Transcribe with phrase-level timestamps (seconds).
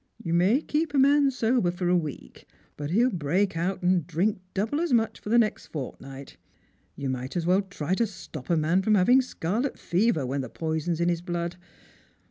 [0.17, 4.39] You may keep a man sober for a week, but he'll break out and drink
[4.55, 6.37] double as much for the next fortnight.
[6.95, 10.49] You might as well try to stop a man from having scarlet fever when the
[10.49, 11.55] poison's in his blood.